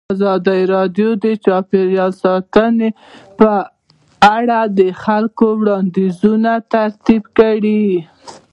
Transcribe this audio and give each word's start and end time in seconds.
ازادي 0.13 0.61
راډیو 0.73 1.09
د 1.23 1.25
چاپیریال 1.45 2.11
ساتنه 2.23 2.89
په 3.39 3.51
اړه 4.37 4.59
د 4.79 4.81
خلکو 5.03 5.45
وړاندیزونه 5.61 6.51
ترتیب 6.73 7.23
کړي. 7.37 7.85